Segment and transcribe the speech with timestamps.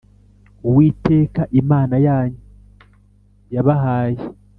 [0.67, 2.41] Uwiteka Imana yanyu
[3.53, 4.21] yabahaye